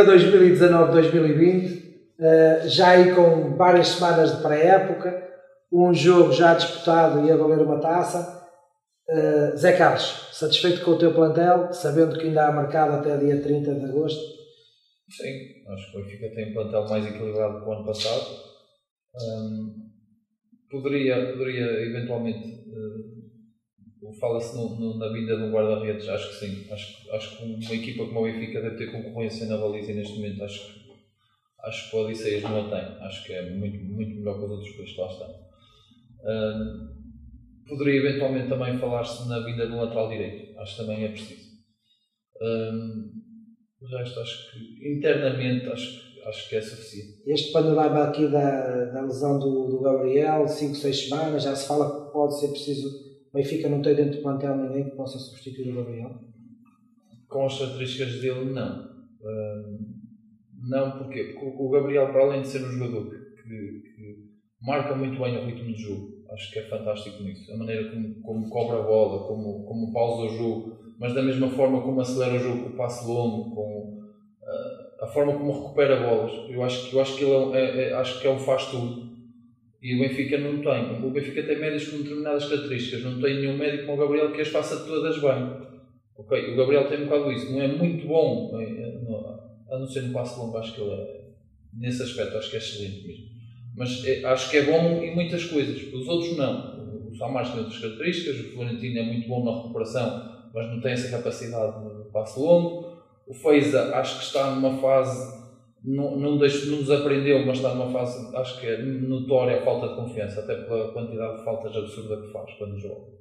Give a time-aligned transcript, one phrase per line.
[0.00, 1.82] época 2019-2020,
[2.18, 5.28] uh, já aí com várias semanas de pré-época,
[5.72, 8.40] um jogo já disputado e a valer uma taça.
[9.08, 13.42] Uh, Zé Carlos, satisfeito com o teu plantel, sabendo que ainda há marcado até dia
[13.42, 14.20] 30 de agosto?
[15.10, 18.50] Sim, acho que o Benfica tem um plantel mais equilibrado que o ano passado.
[20.70, 23.19] Poderia, poderia eventualmente, uh,
[24.18, 26.72] fala-se na vinda de um guarda-redes, acho que sim.
[26.72, 30.42] Acho, acho que uma equipa como o Benfica deve ter concorrência na baliza neste momento.
[30.42, 30.80] Acho,
[31.64, 33.06] acho que o Odisseias não a tem.
[33.06, 35.50] Acho que é muito, muito melhor que os outros dois que lá estão.
[36.24, 37.00] Um,
[37.68, 40.58] poderia eventualmente também falar-se na vinda do lateral direito.
[40.58, 41.50] Acho que também é preciso.
[42.42, 43.10] Um,
[43.82, 47.22] o resto, acho que internamente, acho, acho que é suficiente.
[47.26, 52.06] Este panorama aqui da, da lesão do, do Gabriel, 5, 6 semanas, já se fala
[52.06, 53.09] que pode ser preciso.
[53.32, 56.20] O Benfica não tem dentro do plantel ninguém que possa substituir o Gabriel?
[57.28, 58.90] Com as características dele, não.
[60.68, 61.34] não, porquê?
[61.34, 65.46] Porque o Gabriel, para além de ser um jogador que, que, marca muito bem o
[65.46, 67.52] ritmo de jogo, acho que é fantástico nisso.
[67.52, 71.50] A maneira como, como cobra a bola, como, como pausa o jogo, mas da mesma
[71.50, 76.00] forma como acelera o jogo com o passe longo, com uh, a forma como recupera
[76.00, 76.32] bolas.
[76.50, 79.09] Eu acho eu acho que ele é, é, é, acho que é um faz tudo.
[79.82, 81.04] E o Benfica não tem.
[81.04, 83.02] O Benfica tem médios com determinadas características.
[83.02, 85.70] Não tem nenhum médico como o Gabriel que as faça todas bem.
[86.16, 87.50] Ok, o Gabriel tem um bocado isso.
[87.50, 88.52] Não é muito bom,
[89.70, 91.20] a não ser no passe longo, acho que ele é,
[91.72, 93.24] nesse aspecto, acho que é excelente mesmo.
[93.76, 95.80] Mas é, acho que é bom em muitas coisas.
[95.92, 97.08] Os outros não.
[97.08, 98.40] O Samares tem outras características.
[98.40, 103.02] O Florentino é muito bom na recuperação mas não tem essa capacidade de passo longo.
[103.26, 105.40] O Feiza acho que está numa fase,
[105.84, 109.88] não, não, deixo, não desaprendeu, mas está numa fase, acho que é notória a falta
[109.88, 113.20] de confiança, até pela quantidade de faltas absurda que faz quando joga.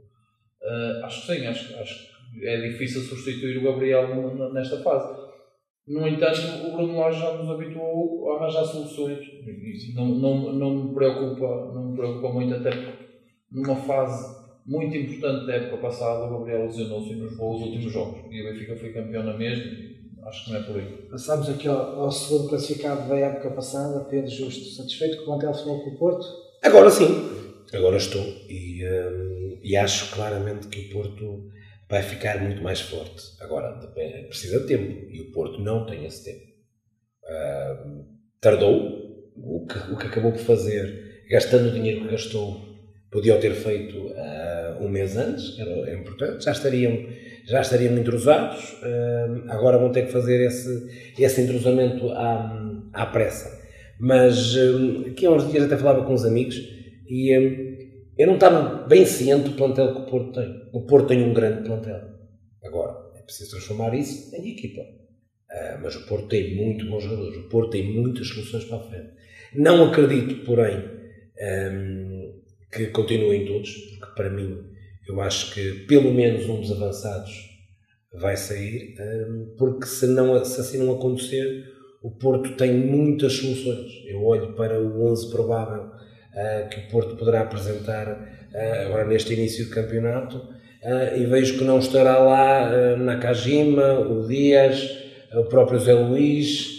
[0.62, 4.08] Uh, acho que sim, acho, acho que é difícil substituir o Gabriel
[4.54, 5.30] nesta fase.
[5.88, 9.26] No entanto, o Bruno Lage já nos habituou a arranjar soluções.
[9.96, 13.06] Não, não, não, me preocupa, não me preocupa muito, até porque
[13.52, 14.38] numa fase
[14.68, 18.20] muito importante da época passada, o Gabriel lesionou-se nos últimos jogos.
[18.30, 19.89] E o Benfica foi campeão na mesma,
[20.26, 21.08] acho que não é por aí.
[21.10, 24.76] Passamos aqui ao, ao segundo classificado da época passada, Pedro Justo.
[24.76, 26.26] Satisfeito com o plantel futebol com o Porto?
[26.64, 27.08] Agora sim,
[27.74, 28.24] agora estou.
[28.50, 31.50] E, um, e acho claramente que o Porto
[31.90, 33.24] vai ficar muito mais forte.
[33.42, 33.74] Agora,
[34.28, 36.46] precisa de tempo e o Porto não tem esse tempo.
[37.24, 38.06] Uh,
[38.40, 39.00] tardou
[39.36, 42.70] o que, o que acabou por fazer, gastando o dinheiro que gastou
[43.12, 46.94] podiam ter feito uh, um mês antes, que era importante, já estariam,
[47.50, 53.60] já estariam entrosados, uh, agora vão ter que fazer esse, esse entrosamento à, à pressa.
[54.00, 56.56] Mas um, aqui há uns dias até falava com uns amigos
[57.08, 57.80] e um,
[58.18, 60.70] eu não estava bem ciente do plantel que o Porto tem.
[60.72, 62.02] O Porto tem um grande plantel.
[62.64, 64.82] Agora, é preciso transformar isso em equipa.
[64.82, 68.84] Uh, mas o Porto tem muito bons jogadores, o Porto tem muitas soluções para a
[68.84, 69.10] frente.
[69.56, 71.00] Não acredito, porém,
[72.72, 74.70] que continuem todos, porque para mim
[75.10, 77.50] eu acho que pelo menos um dos avançados
[78.14, 81.66] vai sair, hum, porque se, não, se assim não acontecer,
[82.04, 83.92] o Porto tem muitas soluções.
[84.08, 89.34] Eu olho para o 11 provável uh, que o Porto poderá apresentar uh, agora neste
[89.34, 94.90] início de campeonato uh, e vejo que não estará lá Nakajima, o Dias,
[95.34, 96.78] o próprio Zé Luís,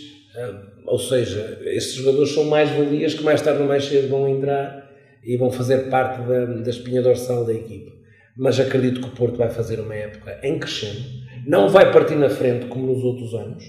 [0.86, 4.90] ou seja, estes jogadores são mais valias que mais tarde ou mais cedo vão entrar
[5.22, 7.99] e vão fazer parte da, da espinha dorsal da equipa.
[8.40, 11.04] Mas acredito que o Porto vai fazer uma época em crescendo,
[11.46, 13.62] não vai partir na frente como nos outros anos,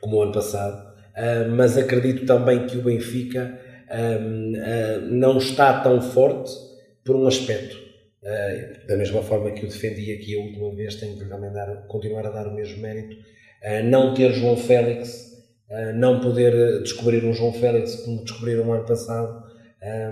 [0.00, 3.56] como o ano passado, uh, mas acredito também que o Benfica
[3.88, 6.50] uh, uh, não está tão forte
[7.04, 7.76] por um aspecto.
[8.88, 12.26] da mesma forma que eu defendi aqui a última vez, tenho que também dar, continuar
[12.26, 13.16] a dar o mesmo mérito.
[13.84, 15.40] não ter João Félix,
[15.94, 19.44] não poder descobrir um João Félix como descobriram no ano passado,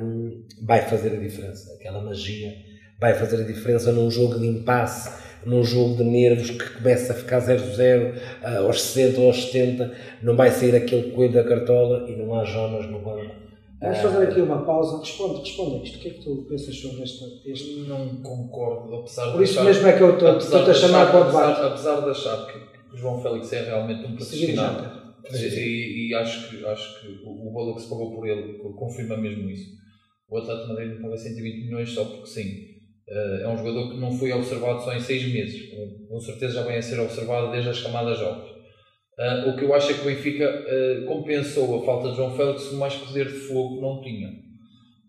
[0.02, 1.72] um, vai fazer a diferença.
[1.74, 2.69] Aquela magia
[3.00, 7.16] vai fazer a diferença num jogo de impasse, num jogo de nervos que começa a
[7.16, 9.92] ficar 0-0 uh, aos 60 ou aos 70,
[10.22, 13.40] não vai sair aquele coelho da cartola e não há Jonas no banco.
[13.80, 14.98] Vamos fazer aqui uma pausa.
[14.98, 15.96] Responde, responde isto.
[15.96, 17.50] O que é que tu pensas sobre este?
[17.50, 17.80] este...
[17.88, 21.62] Não concordo, apesar Por isso mesmo é que eu estou a chamar para o debate.
[21.62, 25.00] Apesar de achar que João Félix é realmente um predestinado
[25.32, 29.48] e, e, acho que, acho que o, valor que se pagou por ele confirma mesmo
[29.50, 29.70] isso.
[30.28, 32.69] O Atlético Madrid paga 120 milhões só porque sim.
[33.10, 35.70] Uh, é um jogador que não foi observado só em 6 meses.
[35.70, 38.50] Com, com, certeza já vem a ser observado desde as camadas jovens.
[39.18, 42.36] Uh, o que eu acho é que o Benfica uh, compensou a falta de João
[42.36, 44.28] Félix com mais poder de fogo que não tinha.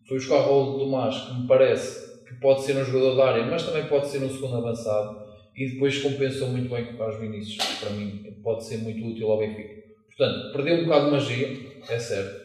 [0.07, 3.45] Foi o Raul de Tomás, que me parece que pode ser um jogador da área,
[3.45, 5.21] mas também pode ser um segundo avançado.
[5.56, 9.06] e depois compensou muito bem com o Carlos Vinícius, que para mim pode ser muito
[9.06, 9.75] útil ao Benfica.
[10.07, 11.57] Portanto, perdeu um bocado de magia,
[11.88, 12.41] é certo.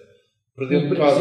[0.56, 1.20] Perdeu um bocado.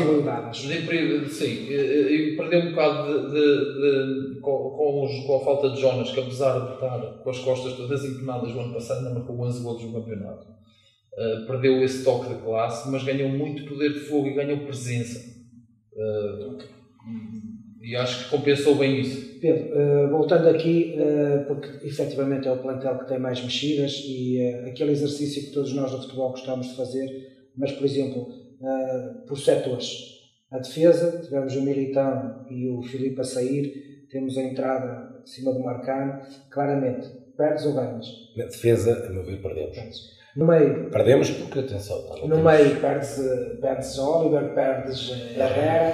[1.19, 5.81] De, sim, e perdeu um bocado de, de, com, com, os, com, a falta de
[5.81, 9.37] Jonas, que apesar de estar com as costas todas empinadas o ano passado, ainda marcou
[9.41, 10.47] 11 gols no campeonato.
[10.47, 15.19] Uh, perdeu esse toque de classe, mas ganhou muito poder de fogo e ganhou presença.
[15.93, 16.57] Uh,
[17.81, 19.38] e acho que compensou bem isso.
[19.41, 24.41] Pedro, uh, voltando aqui, uh, porque efetivamente é o plantel que tem mais mexidas e
[24.65, 27.07] aquele exercício que todos nós do futebol gostamos de fazer,
[27.55, 28.44] mas por exemplo,
[29.27, 30.15] por setores.
[30.51, 35.51] A defesa, tivemos o Militão e o Filipe a sair, temos a entrada em cima
[35.51, 38.05] do Marcano, claramente, perdes ou ganhas?
[38.37, 40.15] Na defesa, a meu ver, perdemos.
[40.35, 40.89] No meio.
[40.89, 43.19] Perdemos porque, atenção, tá, no meio perdes,
[43.61, 45.93] perdes Oliver, perdes Herrera.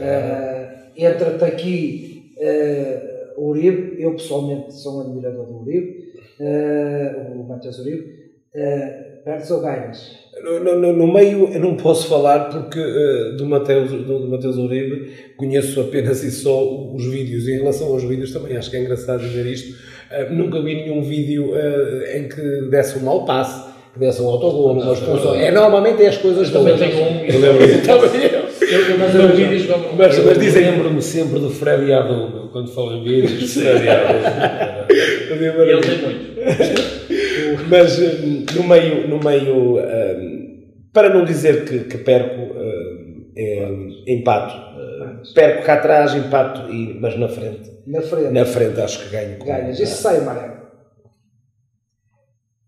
[0.00, 7.48] Uh, entra-te aqui uh, o Uribe, eu pessoalmente sou um admirador do Uribe, uh, o
[7.48, 10.21] Matheus Uribe, uh, perdes ou ganhas?
[10.42, 14.56] No, no, no, meio eu não posso falar porque uh, do, Mateus, do, do Mateus
[14.56, 17.46] Uribe conheço apenas e só os vídeos.
[17.46, 19.72] Em relação aos vídeos também acho que é engraçado ver isto.
[20.10, 24.26] Uh, nunca vi nenhum vídeo uh, em que desse um mau passe, que desse um
[24.26, 25.34] autogol, uma expulsão.
[25.34, 27.24] É, normalmente é as coisas também tenho um.
[27.24, 27.62] Eu lembro
[28.98, 29.66] mas, mas, vídeos
[29.96, 30.70] mas, mas dizem.
[30.70, 33.54] Lembro-me sempre do Freddy Adum, quando falo em vídeos.
[33.54, 34.82] Freddy Adum.
[35.62, 36.32] ele tem muito.
[37.68, 37.98] mas
[38.54, 39.78] no meio, no meio
[40.92, 42.54] para não dizer que, que perco,
[43.36, 43.68] é,
[44.06, 44.54] empato.
[45.34, 47.72] perco cá atrás, empato, e, mas na frente.
[47.86, 48.30] Na frente.
[48.30, 49.38] Na frente acho que ganho.
[49.44, 49.78] Ganhas.
[49.78, 50.62] Se sai amarelo?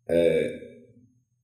[0.09, 0.65] Uh,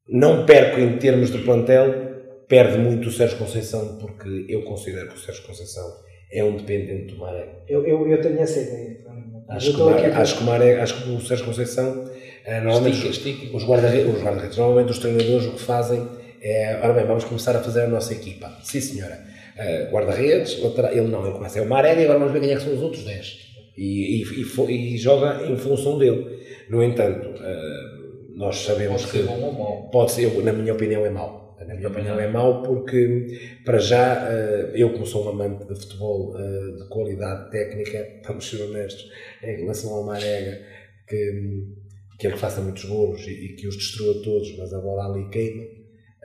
[0.09, 2.11] não perco em termos de plantel,
[2.49, 5.85] perde muito o Sérgio Conceição, porque eu considero que o Sérgio Conceição
[6.33, 7.63] é um dependente do Maré.
[7.69, 9.01] Eu, eu, eu tenho essa ideia.
[9.49, 13.57] Acho que, Maré, acho, que Maré, acho que o Sérgio Conceição, uh, normalmente estica, estica.
[13.57, 16.01] os guarda-redes, guarda normalmente os treinadores o que fazem
[16.41, 18.51] é, ora bem, vamos começar a fazer a nossa equipa.
[18.63, 19.21] Sim senhora,
[19.57, 20.59] uh, guarda-redes,
[20.93, 22.75] ele não, ele começa, é o Maré e agora vamos ver quem é que são
[22.75, 23.51] os outros 10.
[23.77, 26.41] E, e, e, e joga em função dele.
[26.69, 29.19] No entanto, uh, nós sabemos pode que...
[29.19, 29.91] Ser bom ou mau.
[29.91, 31.41] Pode ser, na minha opinião é mau
[31.71, 35.79] na minha opinião, é mau porque, para já, eh, eu, como sou um amante de
[35.79, 39.09] futebol eh, de qualidade técnica, vamos ser honestos,
[39.43, 40.61] em relação ao Marega,
[41.07, 41.67] que,
[42.19, 45.29] que ele faça muitos golos e, e, que os destrua todos, mas a bola ali
[45.29, 45.65] queima,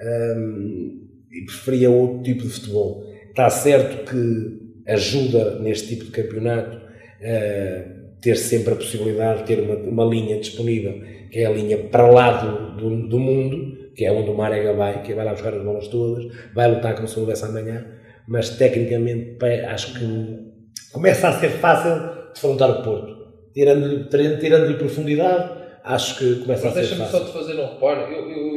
[0.02, 3.04] um, e preferia outro tipo de futebol.
[3.30, 9.60] Está certo que ajuda neste tipo de campeonato uh, ter sempre a possibilidade de ter
[9.60, 14.06] uma, uma linha disponível, que é a linha para lá do, do, do mundo, que
[14.06, 17.08] é onde o Marega vai, que vai lá buscar as bolas todas, vai lutar como
[17.08, 17.86] se houvesse amanhã,
[18.28, 19.38] mas tecnicamente
[19.68, 20.46] acho que
[20.92, 23.16] começa a ser fácil defrontar o Porto.
[23.54, 24.06] Tirando-lhe
[24.38, 25.52] tirando profundidade,
[25.84, 26.98] acho que começa mas a ser fácil.
[26.98, 28.55] Deixa-me só te fazer um reparo, eu, eu,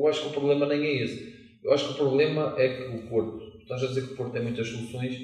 [0.00, 1.40] eu, eu, acho que o problema nem é esse.
[1.62, 4.32] Eu acho que o problema é que o Porto, estás a dizer que o Porto
[4.32, 5.16] tem muitas soluções,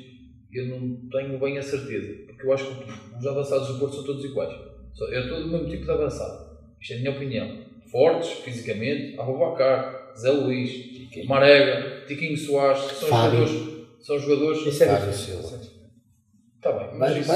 [0.52, 4.04] eu não tenho bem a certeza, porque eu acho que os avançados do Porto são
[4.04, 4.54] todos iguais.
[5.10, 6.56] É todo o mesmo tipo de avançado.
[6.80, 10.96] Isto é a minha opinião fortes fisicamente, Abubacar, Zé Luís.
[11.26, 13.46] Marega, Tiquinho Soares, são Fábio.
[13.46, 13.86] jogadores.
[14.00, 14.66] São jogadores.
[14.66, 15.75] Isso é difícil.
[16.66, 17.32] Está bem, mas, isso,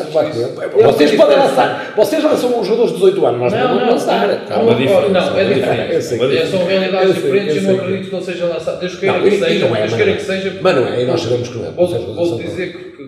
[0.82, 1.94] vocês podem lançar.
[1.94, 4.28] Vocês já são jogadores de 18 anos, nós não, podemos lançar.
[4.48, 5.94] Não, não, não, é diferente.
[5.94, 6.00] É,
[6.46, 8.80] são realidades diferentes e não acredito que não seja lançado.
[8.80, 9.66] Deus queira que seja.
[9.66, 10.58] É, Deus queira que seja.
[10.60, 11.70] Mas não é, e nós sabemos que não é.
[11.70, 13.00] Vou dizer que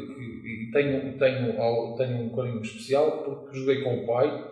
[0.73, 4.45] tenho, tenho, tenho um carinho especial porque joguei com o pai,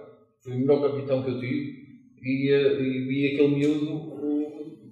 [0.43, 1.81] foi o melhor capitão que eu tive
[2.23, 4.21] e, e vi aquele miúdo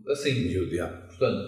[0.08, 0.48] assim.
[0.48, 0.86] Miúdo, já.
[0.86, 1.42] Portanto,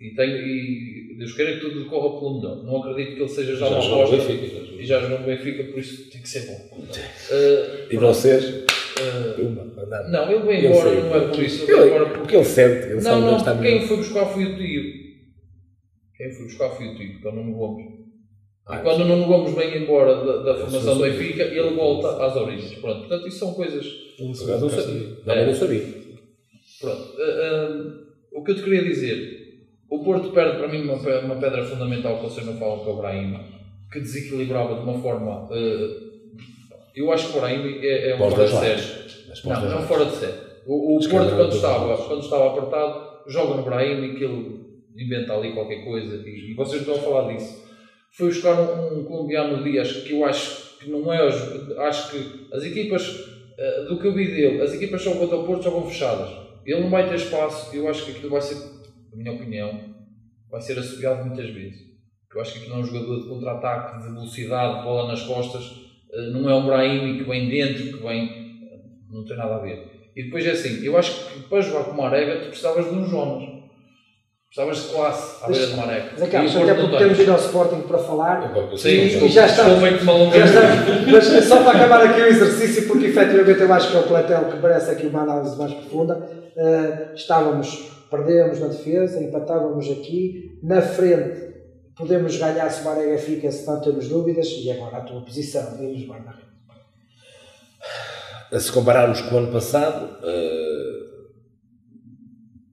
[0.00, 2.62] e, tenho, e Deus queira que tudo corra pelo melhor.
[2.64, 4.32] Não acredito que ele seja já, já uma aposta.
[4.32, 6.84] E já jogou Benfica, por isso tem que ser bom.
[6.84, 8.44] Uh, e vocês?
[8.44, 11.70] Uh, não, ele vem embora, não é por isso.
[11.70, 12.86] Ele, embora porque ele sente.
[12.86, 14.82] Ele não, não, porque quem foi buscar foi o tio.
[16.16, 17.86] Quem foi buscar foi o tio, para não Gomes.
[18.66, 22.24] Ah, e quando o Nuno Gomes vem embora da, da formação do Benfica, ele volta
[22.24, 22.74] às origens.
[22.78, 23.84] Pronto, portanto, isso são coisas
[24.18, 24.26] não.
[24.60, 25.18] Não sabia.
[25.26, 25.82] Não, não sabia.
[26.80, 27.02] Pronto.
[27.16, 29.43] Uh, uh, o que eu te queria dizer,
[29.94, 32.92] o Porto perde para mim uma, uma pedra fundamental que vocês não falam que é
[32.92, 33.38] o Brahim,
[33.92, 35.44] que desequilibrava de uma forma.
[35.44, 36.14] Uh,
[36.94, 38.82] eu acho que o Brahim é, é um fora de série.
[39.44, 40.34] Não, é um fora de série.
[40.66, 44.64] O, o Porto, quando estava, quando estava apertado, joga no Brahim e que ele
[44.96, 46.16] inventa ali qualquer coisa.
[46.26, 47.64] E, e vocês estão a falar disso.
[48.12, 51.26] Foi buscar um, um colombiano Dias que eu acho que não é.
[51.26, 55.44] Acho que as equipas eh, do que eu vi dele, as equipas são contra o
[55.44, 56.30] Porto jogam fechadas.
[56.66, 58.56] Ele não vai ter espaço, eu acho que aquilo vai ser,
[59.14, 59.80] na minha opinião,
[60.50, 61.78] vai ser assobiado muitas vezes.
[62.34, 65.64] Eu acho que aquilo é um jogador de contra-ataque, de velocidade, de bola nas costas,
[65.66, 68.44] uh, não é um Brahimi que vem dentro, que vem.
[69.08, 70.10] Não tem nada a ver.
[70.16, 72.90] E depois é assim, eu acho que para jogar com o Marega tu precisavas de
[72.94, 73.48] um Jonas.
[74.46, 76.10] Precisavas de classe à beira do Marega.
[76.12, 76.98] Mas é E Porto até não porque tem.
[77.06, 78.54] temos ido ao Sporting para falar.
[78.76, 79.64] Sim, E- desculpa, e já está.
[79.64, 80.38] que.
[80.38, 80.60] Já está.
[81.12, 84.44] Mas só para acabar aqui o exercício, porque efetivamente eu acho que é o plantel
[84.50, 86.44] que merece aqui uma análise mais profunda.
[86.56, 91.52] eh, estávamos, perdemos na defesa, empatávamos aqui, na frente
[91.96, 95.76] podemos ganhar se o Marega fica, se não temos dúvidas, e agora a tua posição,
[95.76, 96.44] diz Bernardo.
[98.58, 101.04] se compararmos com o ano passado, eh,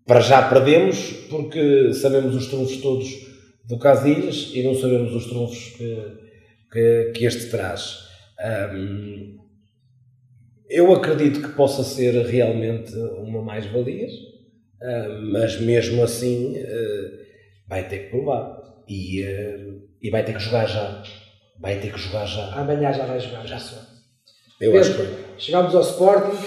[0.05, 3.27] para já perdemos, porque sabemos os trunfos todos
[3.65, 6.17] do Casilhas e não sabemos os trunfos que,
[6.71, 8.09] que, que este traz.
[10.69, 14.07] Eu acredito que possa ser realmente uma mais-valia,
[14.83, 17.11] ah, mas mesmo assim eh,
[17.67, 18.57] vai ter que provar
[18.87, 19.57] e, eh,
[20.01, 21.03] e vai ter que jogar já.
[21.59, 22.53] Vai ter que jogar já.
[22.55, 23.79] Amanhã já vai jogar, já sou.
[24.59, 25.43] Eu Pedro, acho que.
[25.43, 26.37] Chegámos ao Sporting,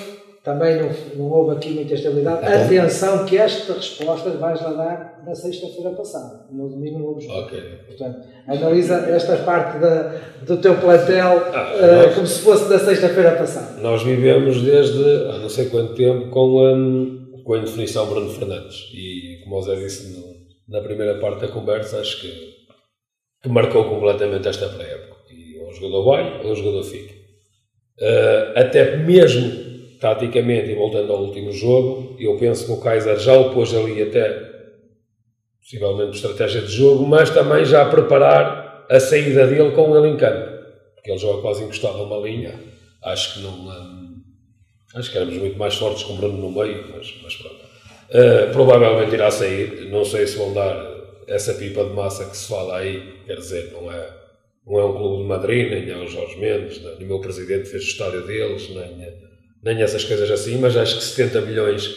[0.44, 2.40] também não, não houve aqui muita estabilidade.
[2.44, 2.64] Então.
[2.64, 6.46] Atenção que esta resposta vais lá dar na sexta-feira passada.
[6.50, 7.46] No domingo não vamos jogar.
[7.46, 7.60] Ok.
[7.86, 13.32] Portanto, analisa esta parte da, do teu plantel Ah, nós- como se fosse da sexta-feira
[13.36, 13.80] passada.
[13.80, 18.90] Nós vivemos desde há não sei quanto tempo com a, com a indefinição Bruno Fernandes.
[18.94, 20.34] E como o Zé disse no-
[20.68, 22.54] na primeira parte da conversa, acho que,
[23.42, 25.14] que marcou completamente esta pré-época.
[25.30, 27.14] E ou o jogador vai ou o jogador fica.
[28.00, 33.34] Eh, até mesmo taticamente, e voltando ao último jogo, eu penso que o Kaiser já
[33.38, 34.52] o pôs ali até
[35.60, 40.16] possivelmente estratégia de jogo, mas também já a preparar a saída dele com ele em
[40.16, 40.52] campo.
[40.94, 42.58] Porque ele joga quase encostado a uma linha.
[43.02, 44.03] Acho que não.
[44.94, 47.64] Acho que éramos muito mais fortes com o Bruno no meio, mas, mas pronto.
[48.10, 49.88] Uh, provavelmente irá sair.
[49.90, 50.94] Não sei se vão dar
[51.26, 53.14] essa pipa de massa que se fala aí.
[53.26, 54.16] Quer dizer, não é,
[54.66, 57.68] não é um clube de Madrid, nem é o Jorge Mendes, nem o meu presidente
[57.68, 59.18] fez o estádio deles, nem,
[59.62, 61.90] nem essas coisas assim, mas acho que 70 milhões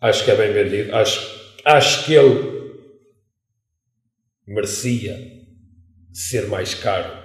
[0.00, 0.94] acho que é bem vendido.
[0.94, 2.60] Acho, acho que ele
[4.46, 5.16] merecia
[6.12, 7.16] ser mais caro,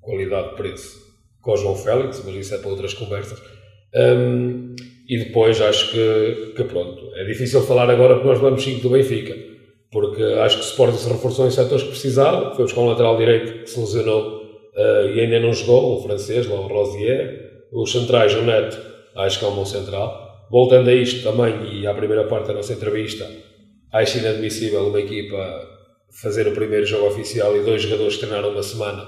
[0.00, 1.00] qualidade-preço,
[1.42, 3.40] que o João Félix, mas isso é para outras conversas.
[3.94, 4.74] Hum,
[5.08, 8.90] e depois acho que, que pronto, é difícil falar agora porque nós vamos 5 do
[8.90, 9.36] Benfica,
[9.90, 13.16] porque acho que o Sporting se reforçou em setores que precisava, foi buscar um lateral
[13.18, 14.42] direito que se lesionou
[14.74, 18.78] eh, e ainda não jogou, um francês, lá o Rosier, os centrais, o Neto,
[19.16, 20.46] acho que é um bom central.
[20.50, 23.28] Voltando a isto também, e à primeira parte da nossa entrevista,
[23.92, 25.68] acho inadmissível uma equipa
[26.22, 29.06] fazer o primeiro jogo oficial e dois jogadores que treinaram uma semana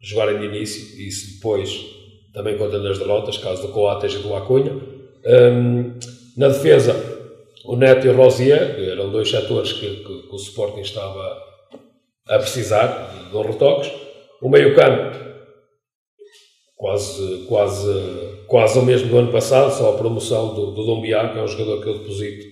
[0.00, 2.01] jogarem de início, e isso depois
[2.32, 4.72] também contando as derrotas, caso do Coates e do Acunha.
[5.24, 5.94] Hum,
[6.36, 6.94] na defesa,
[7.64, 11.38] o Neto e o Rosier, que eram dois setores que, que- que o Sporting estava
[12.28, 13.90] a precisar de, de um retoques.
[14.40, 15.16] O meio-campo,
[16.76, 21.38] quase, quase, quase o mesmo do ano passado, só a promoção do, do Dombiá, que
[21.38, 22.44] é um jogador que eu deposito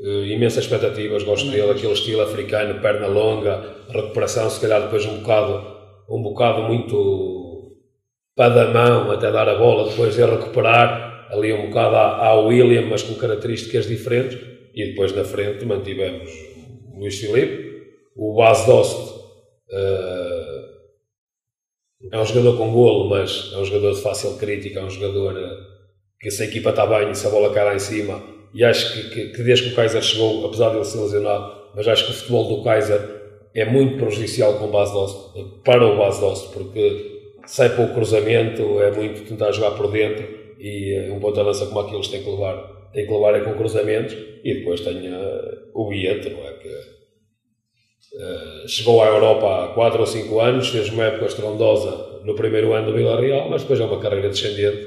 [0.00, 5.18] eh, imensas expectativas, gosto dele, aquele estilo africano, perna longa, recuperação, se calhar depois um
[5.20, 5.76] bocado,
[6.10, 7.35] um bocado muito
[8.36, 12.82] para da mão, até dar a bola, depois de recuperar, ali um bocado à, William,
[12.82, 14.38] mas com características diferentes,
[14.74, 16.30] e depois na frente mantivemos
[16.94, 17.82] o Luís Filipe,
[18.14, 19.14] o Bas Dost,
[19.72, 20.64] eh,
[22.12, 25.36] é um jogador com golo, mas é um jogador de fácil crítica, é um jogador
[25.38, 25.56] eh,
[26.20, 28.92] que se a equipa está bem se a bola cai lá em cima, e acho
[28.92, 32.04] que, que, que desde que o Kaiser chegou, apesar de ele ser lesionado, mas acho
[32.04, 33.00] que o futebol do Kaiser
[33.54, 37.15] é muito prejudicial com o Bas Dost, para o Bas Dost, porque
[37.46, 40.26] sai para o cruzamento, é muito tentar jogar por dentro,
[40.58, 43.40] e eh, um ponto de lança como aqueles tem que levar, tem que levar é
[43.40, 46.52] com cruzamentos, e depois tem eh, o Biete, não é?
[46.54, 46.96] Que,
[48.14, 52.72] Uh, chegou à Europa há 4 ou 5 anos, fez uma época estrondosa no primeiro
[52.72, 54.86] ano do Vila Real, mas depois é uma carreira descendente.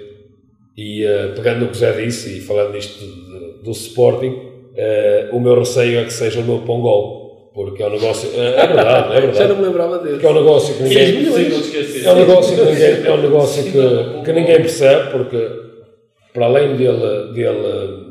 [0.75, 5.35] E uh, pegando no que o Zé disse e falando isto de- do Sporting, uh,
[5.35, 7.18] o meu receio é que seja o meu Pongol,
[7.53, 8.29] porque é um negócio.
[8.35, 9.49] é é verdade, é Já verdade.
[9.49, 10.11] não me lembrava dele.
[10.11, 11.25] Porque é um negócio que ninguém.
[11.25, 12.05] Sim.
[12.05, 15.49] É um negócio que ninguém, é um negócio que, que ninguém percebe, porque
[16.33, 18.09] para além dele, dele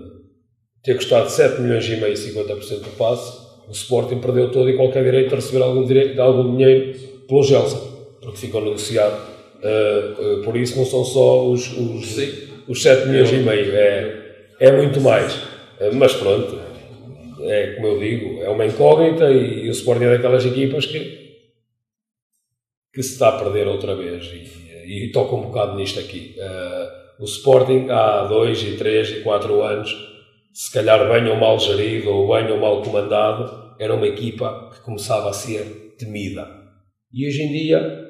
[0.83, 3.33] ter custado 7 milhões e meio e 50% do passe,
[3.69, 7.81] o Sporting perdeu todo e qualquer direito a receber algum, direito, algum dinheiro pelo Gelson,
[8.21, 9.39] porque ficou negociado.
[9.63, 12.33] Uh, uh, por isso não são só os, os, Sim.
[12.69, 14.15] os 7 milhões e meio, é,
[14.61, 15.35] é muito mais.
[15.35, 16.59] Uh, mas pronto,
[17.43, 20.99] é como eu digo, é uma incógnita e, o Sporting é daquelas equipas que,
[22.93, 26.35] que se está a perder outra vez e, e toca um bocado nisto aqui.
[26.39, 29.91] Uh, o Sporting há dois e três e quatro anos,
[30.53, 34.81] se calhar bem ou mal gerido ou bem ou mal comandado, era uma equipa que
[34.83, 36.47] começava a ser temida.
[37.13, 38.07] E hoje em dia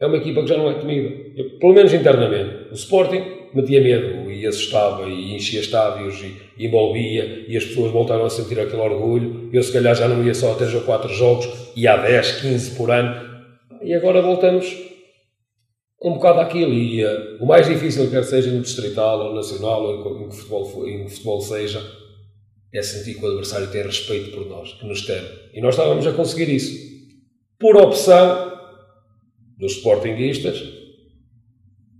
[0.00, 2.70] é uma equipa que já não é temida, Eu, pelo menos internamente.
[2.70, 3.22] O Sporting
[3.54, 8.58] metia medo e assustava e enchia estádios e, envolvia e as pessoas voltaram a sentir
[8.58, 9.48] aquele orgulho.
[9.52, 12.40] Eu, se calhar, já não ia só a 3 ou 4 jogos, ia a 10,
[12.40, 13.32] 15 por ano.
[13.82, 14.66] E agora voltamos
[16.02, 16.72] um bocado àquilo.
[16.72, 20.64] E uh, o mais difícil, quer seja no distrital ou nacional ou em, que futebol,
[21.08, 21.80] futebol seja,
[22.74, 25.22] é sentir que o adversário tem respeito por nós, que nos tem.
[25.54, 26.90] E nós estávamos a conseguir isso.
[27.58, 28.52] Por opção
[29.58, 30.81] dos sportinguistas,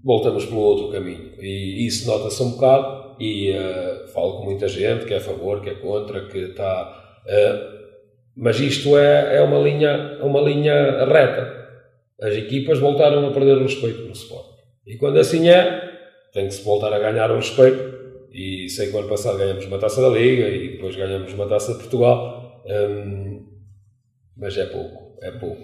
[0.05, 1.33] voltamos pelo outro caminho.
[1.41, 5.61] E isso nota-se um bocado, e uh, falo com muita gente que é a favor,
[5.61, 7.23] que é contra, que está.
[7.25, 7.83] Uh,
[8.37, 11.63] mas isto é, é uma, linha, é uma linha reta.
[12.21, 14.53] As equipas voltaram a perder o respeito pelo Sporting.
[14.87, 15.93] E quando assim é,
[16.33, 17.93] tem que se voltar a ganhar o respeito
[18.33, 21.47] e sei que o ano passado ganhamos uma taça da Liga e depois ganhamos uma
[21.47, 23.47] taça de Portugal, hum,
[24.37, 25.63] mas é pouco, é pouco.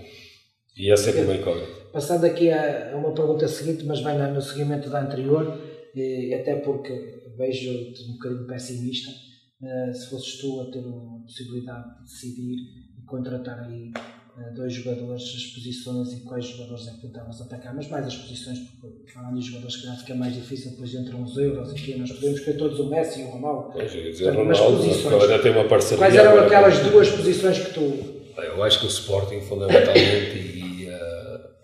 [0.76, 1.77] E é sempre uma incógnita.
[1.92, 5.58] Passando aqui a, uma pergunta seguinte, mas vai no seguimento da anterior,
[5.94, 11.96] e, até porque vejo-te um bocadinho pessimista, uh, se fosses tu a ter a possibilidade
[11.96, 12.56] de decidir
[12.98, 17.74] e contratar aí uh, dois jogadores, as posições e quais jogadores é que tentavas atacar,
[17.74, 21.22] mas mais as posições, porque falando em jogadores que já fica mais difícil, depois entram
[21.22, 23.72] os euros aqui, nós podemos ter todos o Messi e o Ronaldo.
[23.72, 25.98] Pois, dizer Ronaldo, mas tem uma parceria.
[25.98, 28.18] Quais eram aquelas duas posições que tu...
[28.36, 30.46] Eu acho que o Sporting, fundamentalmente,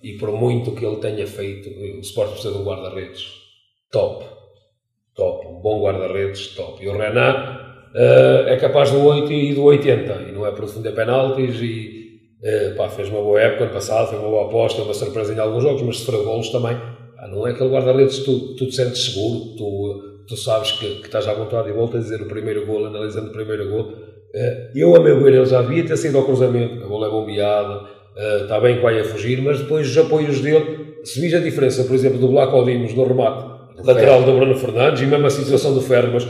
[0.05, 3.25] e, por muito que ele tenha feito, o Sporting precisa de um guarda-redes
[3.91, 4.25] top.
[5.15, 5.47] Top.
[5.47, 6.85] Um bom guarda-redes top.
[6.85, 7.59] E o Renan
[7.95, 10.13] uh, é capaz do 8 e do 80.
[10.29, 12.05] E não é por defender penaltis e
[12.45, 15.39] Uh, pá, fez uma boa época ano passado, foi uma boa aposta, uma surpresa em
[15.39, 16.77] alguns jogos, mas sofreu golos também.
[17.17, 20.97] Ah, não é aquele guarda-redes que tu, tu te sentes seguro, tu, tu sabes que,
[20.97, 23.85] que estás à vontade e volta a dizer o primeiro gol, analisando o primeiro gol.
[24.35, 27.11] Uh, eu, a meu ver, ele já devia ter saído ao cruzamento, a bola é
[27.11, 31.41] bombeada, está bem que vai a fugir, mas depois os apoios dele, se viste a
[31.41, 33.45] diferença, por exemplo, do Black Odimos no remate,
[33.83, 36.27] lateral do Bruno Fernandes e mesmo a situação do Ferro, mas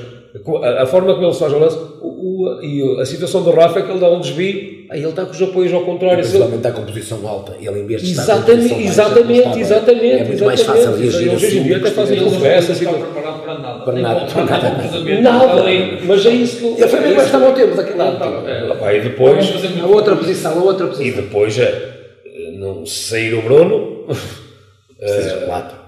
[0.62, 3.50] a, a forma como ele se faz o lance, o, o, e a situação do
[3.50, 6.18] Rafa é que ele dá um desvio Aí ele está com os apoios ao contrário.
[6.18, 7.56] Principalmente está com posição alta.
[7.60, 10.20] Ele em vez de exatamente, estar com exatamente, exatamente, exatamente.
[10.20, 11.34] É muito mais fácil reagir.
[11.34, 13.43] Hoje em dia até fazem está preparado
[13.84, 14.26] para nada.
[14.26, 15.20] Para nada.
[15.20, 15.62] Nada.
[16.06, 16.66] Mas é isso que...
[16.82, 18.24] Ele foi mesmo esta ao tempo daquele lado.
[18.90, 19.46] E depois...
[19.82, 21.06] A outra posição, a outra posição.
[21.06, 24.06] E depois, é, não sair o Bruno...
[24.98, 25.84] Precisa de quatro.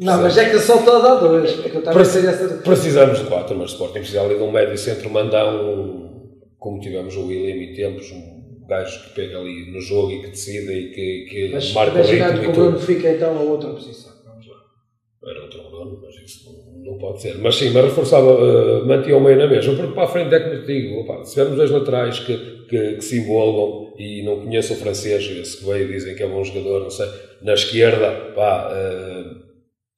[0.00, 1.50] Não, mas é que só estou a dar dois.
[2.62, 6.04] Precisamos de quatro, mas o Sporting precisa ali de um médio centro mandão
[6.64, 10.28] como tivemos o William e temos um gajo que pega ali no jogo e que
[10.28, 13.68] decide e que, que mas, marca o ritmo que o Bruno fica então a outra
[13.68, 14.10] posição.
[14.24, 14.56] Vamos lá.
[15.26, 17.38] Era outro Bruno, mas isso não, não pode ser.
[17.38, 20.40] Mas sim, mas reforçava, uh, mantinha o meio na mesma, porque para a frente é
[20.40, 22.36] que me digo, opa, se tivermos dois laterais que,
[22.68, 26.26] que, que, se envolvam e não conheço o francês, esse que veio dizem que é
[26.26, 27.08] bom jogador, não sei,
[27.42, 29.44] na esquerda, pá, uh,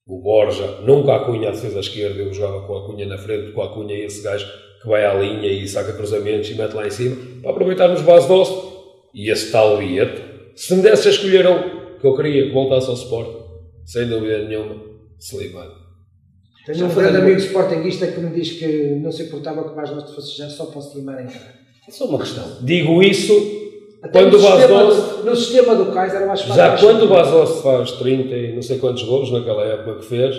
[0.06, 3.52] o Borja, nunca a Cunha a defesa esquerda, eu jogava com a Cunha na frente,
[3.52, 4.46] com a Cunha e esse gajo
[4.80, 8.28] que vai à linha e saca cruzamentos e mete lá em cima, para aproveitarmos base
[8.28, 8.76] doce.
[9.12, 10.22] E esse tal bilhete,
[10.54, 13.28] se me desse a escolher um que eu queria que voltasse ao Sport,
[13.84, 14.76] sem dúvida nenhuma,
[15.18, 15.85] Slimani.
[16.66, 20.12] Tenho um grande amigo sportinguista que me diz que não se importava que mais nós
[20.12, 21.54] fosse já só para o Slimani entrar.
[21.86, 22.42] É só uma questão.
[22.60, 23.32] Digo isso
[24.02, 25.24] Até quando o Bastos.
[25.24, 26.56] No sistema do Kaiser era mais fácil.
[26.56, 30.36] Já quando o Bastos faz 30 e não sei quantos golos naquela época que fez,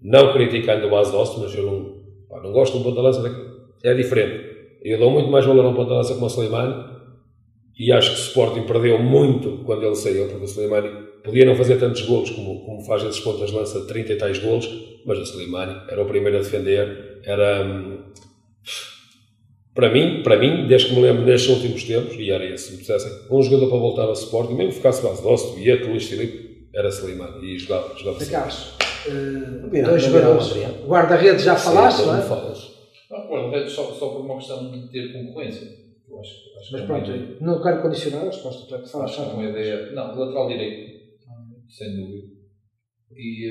[0.00, 1.96] não criticando o Bastos, mas eu não,
[2.30, 3.20] pá, não gosto do ponto de lança
[3.84, 4.48] é diferente.
[4.82, 6.82] Eu dou muito mais valor a um ponta lança como o Slimani
[7.78, 11.54] e acho que o Sporting perdeu muito quando ele saiu, porque o Slimani podia não
[11.56, 14.68] fazer tantos golos como, como faz esses pontas lança de 30 e tais golos,
[15.04, 17.98] mas o Slimani era o primeiro a defender, era hum,
[19.74, 22.72] para mim, para mim, desde que me lembro nestes últimos tempos, e era esse, se
[22.72, 25.88] me dissessem, um jogador para voltar ao Sporting, mesmo que ficasse base de Osso, Vieto,
[25.88, 28.74] Luís Filipe, era Slimani e jogava, jogava Carlos,
[29.06, 30.52] uh, dois jogadores,
[30.86, 32.22] guarda-redes já falaste, não é?
[32.22, 32.72] Falas.
[33.10, 35.66] Não, guarda-redes só, só por uma questão de ter concorrência.
[36.18, 39.10] Acho, acho Mas é pronto, não quero condicionar a resposta, tu é que falas.
[39.10, 39.92] Acho que é uma ideia.
[39.92, 40.87] Não, lateral direito,
[41.68, 42.28] sem dúvida.
[43.12, 43.48] E.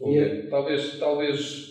[0.00, 1.70] Uh, e talvez, talvez.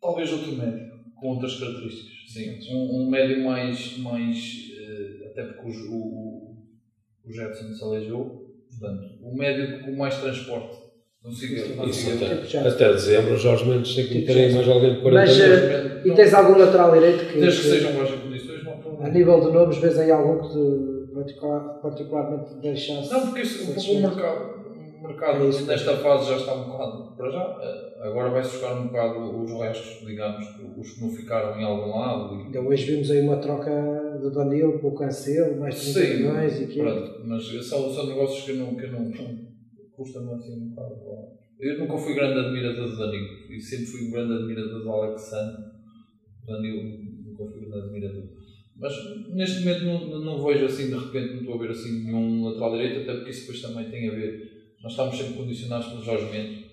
[0.00, 2.32] Talvez outro médio, com outras características.
[2.32, 3.98] Sim, um, um médio mais.
[3.98, 4.36] mais
[4.78, 6.56] uh, até porque o, o,
[7.24, 8.48] o Jetson se aleijou.
[8.68, 10.90] Portanto, um médio com mais transporte
[11.22, 15.00] não siga, Isso até, até dezembro, Jorge Mendes tem que meter aí mais alguém de
[15.02, 16.06] 40 Mas, anos.
[16.06, 17.40] E tens algum lateral direito que.
[17.40, 18.29] Desde que, que não há problema.
[19.00, 23.10] A nível de nomes, vês aí algum que te particular, particularmente deixasse.
[23.10, 24.60] Não, porque isso, o mercado,
[25.00, 27.58] o mercado é nesta fase já está um bocado para já.
[27.62, 30.44] Eh, agora vai-se buscar um bocado os restos, digamos,
[30.76, 32.34] os que não ficaram em algum lado.
[32.36, 32.48] E...
[32.48, 36.60] Então hoje vimos aí uma troca do Danilo para o Cancelo, mais 30 Sim, milhões
[36.60, 39.10] e que pronto, mas são, são negócios que não, que não
[39.96, 40.94] custa-me assim um bocado.
[41.58, 45.62] Eu nunca fui grande admirador do Danilo e sempre fui um grande admirador do Alexandre.
[46.46, 46.82] Danilo
[47.24, 48.39] nunca fui grande admirador.
[48.80, 48.94] Mas
[49.28, 52.72] neste momento não, não vejo assim, de repente, não estou a ver assim nenhum lateral
[52.72, 54.74] direito, até porque isso depois também tem a ver.
[54.82, 56.64] Nós estamos sempre condicionados pelo Jorge Mendes.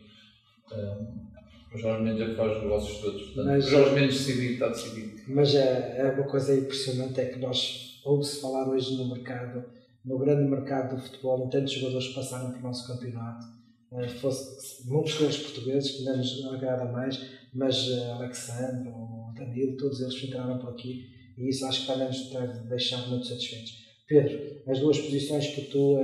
[0.71, 3.21] Um, o Jorge Mendes é que faz os negócios todos.
[3.23, 5.21] Portanto, mas, o Jorge Mendes decidido, está decidido.
[5.27, 9.65] Mas é, é uma coisa impressionante, é que nós ouve-se falar hoje no mercado,
[10.05, 13.45] no grande mercado do futebol, em tantos jogadores que passaram pelo nosso campeonato.
[13.91, 17.21] Uh, fosse, muitos deles portugueses, que não nos agrada mais,
[17.53, 18.89] mas uh, Alexandre,
[19.35, 23.27] Danilo, todos eles entraram por aqui e isso acho que também nos deve deixar muito
[23.27, 23.85] satisfeitos.
[24.07, 25.97] Pedro, as duas posições que tu,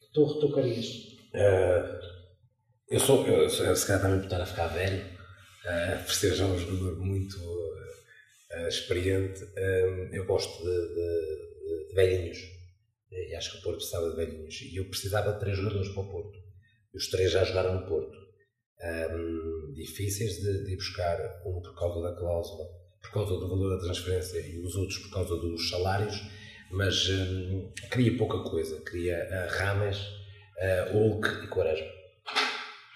[0.00, 0.86] que tu retocarias?
[1.32, 2.00] Uh,
[2.88, 6.44] eu sou, eu, se calhar também por estar a ficar velho, uh, por ser já
[6.44, 9.40] um jogador muito uh, experiente,
[10.12, 12.38] eu gosto de, de, de, velhinhos.
[13.10, 14.60] E acho que o Porto precisava de velhinhos.
[14.60, 16.38] E eu precisava de três jogadores para o Porto.
[16.92, 18.18] E os três já jogaram no Porto.
[18.82, 23.82] Um, difíceis de, de buscar, um por causa da cláusula por causa do valor da
[23.82, 26.22] transferência e os outros por causa dos salários,
[26.70, 28.80] mas hum, queria pouca coisa.
[28.80, 32.00] Queria uh, Rames, uh, Hulk e Quaresma.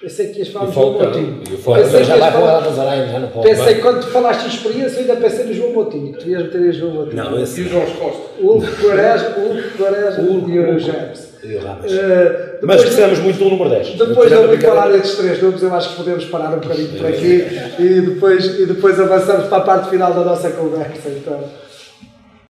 [0.00, 1.42] Pensei que ias falar do João Moutinho.
[1.42, 3.48] Pensei já vai falar da Nazaré, já não pode.
[3.48, 6.42] Pensei que quando tu falaste de experiência, ainda pensei no João Moutinho, que tu ias
[6.42, 7.24] meter em João Moutinho.
[7.24, 7.62] Não, esse...
[7.62, 8.42] E o João Costa.
[8.42, 11.34] Hulk, Quaresma, Hulk, Quaresma e o James.
[11.42, 11.92] E o Rames.
[11.92, 13.94] Uh, mas precisamos muito do número 10.
[13.94, 17.06] Depois de ouvir falar destes três nomes, eu acho que podemos parar um bocadinho por
[17.06, 17.44] aqui
[17.78, 21.08] e depois, e depois avançamos para a parte final da nossa conversa.
[21.08, 21.63] Então.